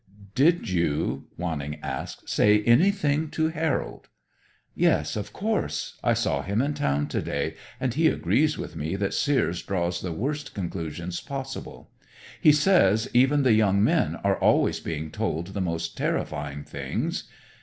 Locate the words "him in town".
6.41-7.07